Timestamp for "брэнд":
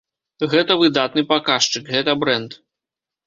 2.23-2.57